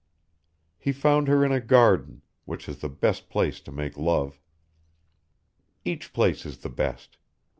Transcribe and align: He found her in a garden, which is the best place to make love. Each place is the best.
He 0.79 0.91
found 0.93 1.27
her 1.27 1.45
in 1.45 1.51
a 1.51 1.61
garden, 1.61 2.23
which 2.45 2.67
is 2.67 2.79
the 2.79 2.89
best 2.89 3.29
place 3.29 3.59
to 3.61 3.71
make 3.71 3.95
love. 3.95 4.41
Each 5.85 6.11
place 6.11 6.43
is 6.43 6.57
the 6.65 6.69
best. 6.69 7.17